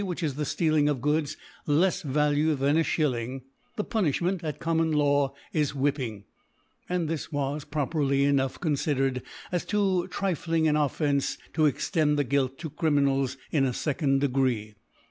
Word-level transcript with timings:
530, 0.01 0.09
which 0.09 0.23
(I") 0.23 0.25
vfhkh 0.25 0.31
IS 0.33 0.37
the 0.37 0.45
Stealing 0.45 0.85
Goods 0.99 1.37
of 1.67 1.77
kis 1.79 2.01
Value 2.01 2.55
than 2.55 2.77
a 2.77 2.83
Shillings 2.83 3.41
the 3.75 3.83
Punifhment 3.85 4.43
at 4.43 4.59
common 4.59 4.95
La^ 4.95 5.31
is 5.53 5.75
Whipping; 5.75 6.23
and 6.89 7.07
this 7.07 7.31
was 7.31 7.65
prpperly 7.65 8.25
raough 8.35 8.57
cx^nfidered 8.59 9.21
^ 9.53 9.67
too 9.67 10.07
(rifling 10.07 10.67
an 10.67 10.75
Offence 10.75 11.37
to 11.53 11.67
extend 11.67 12.17
the 12.17 12.23
Guilt 12.23 12.57
to 12.57 12.71
Criminals 12.71 13.37
in 13.51 13.63
a 13.63 13.73
focond 13.73 14.21
Degree. 14.21 14.73